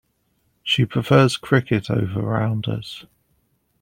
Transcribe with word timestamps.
She 0.63 0.83
prefers 0.87 1.37
cricket 1.37 1.91
over 1.91 2.23
rounders. 2.23 3.05